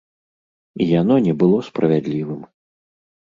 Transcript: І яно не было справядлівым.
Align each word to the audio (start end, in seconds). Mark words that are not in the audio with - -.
І 0.85 0.87
яно 1.01 1.15
не 1.27 1.33
было 1.43 1.57
справядлівым. 1.69 2.39